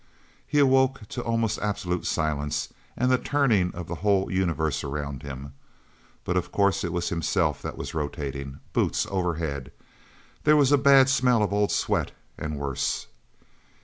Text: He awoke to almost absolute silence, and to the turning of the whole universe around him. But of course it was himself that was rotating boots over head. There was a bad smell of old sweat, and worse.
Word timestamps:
He 0.47 0.57
awoke 0.57 1.07
to 1.09 1.21
almost 1.21 1.59
absolute 1.59 2.07
silence, 2.07 2.73
and 2.97 3.11
to 3.11 3.17
the 3.17 3.23
turning 3.23 3.71
of 3.75 3.87
the 3.87 3.93
whole 4.01 4.31
universe 4.31 4.83
around 4.83 5.21
him. 5.21 5.53
But 6.25 6.37
of 6.37 6.51
course 6.51 6.83
it 6.83 6.91
was 6.91 7.09
himself 7.09 7.61
that 7.61 7.77
was 7.77 7.93
rotating 7.93 8.61
boots 8.73 9.05
over 9.11 9.35
head. 9.35 9.71
There 10.43 10.57
was 10.57 10.71
a 10.71 10.77
bad 10.79 11.07
smell 11.07 11.43
of 11.43 11.53
old 11.53 11.71
sweat, 11.71 12.13
and 12.35 12.57
worse. 12.57 13.05